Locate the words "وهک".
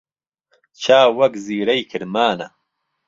1.17-1.33